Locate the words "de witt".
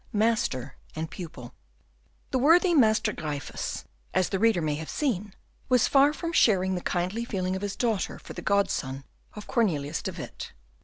10.01-10.53